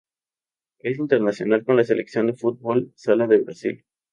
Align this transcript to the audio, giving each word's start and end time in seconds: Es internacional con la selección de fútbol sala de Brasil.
Es 0.79 0.97
internacional 0.97 1.63
con 1.63 1.75
la 1.77 1.83
selección 1.83 2.25
de 2.25 2.33
fútbol 2.33 2.91
sala 2.95 3.27
de 3.27 3.37
Brasil. 3.41 3.85